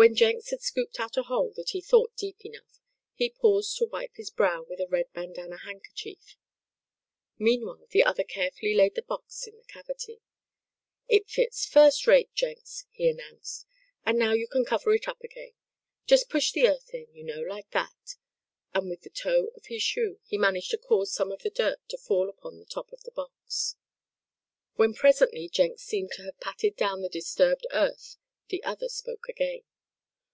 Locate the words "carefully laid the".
8.24-9.02